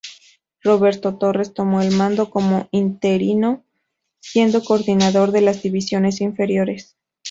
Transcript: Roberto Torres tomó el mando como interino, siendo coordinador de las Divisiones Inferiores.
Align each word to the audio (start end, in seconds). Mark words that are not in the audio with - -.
Roberto 0.63 1.19
Torres 1.19 1.53
tomó 1.53 1.79
el 1.83 1.91
mando 1.95 2.31
como 2.31 2.67
interino, 2.71 3.63
siendo 4.19 4.63
coordinador 4.63 5.29
de 5.31 5.41
las 5.41 5.61
Divisiones 5.61 6.21
Inferiores. 6.21 6.97